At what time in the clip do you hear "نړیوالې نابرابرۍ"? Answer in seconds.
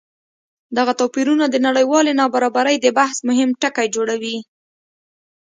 1.67-2.75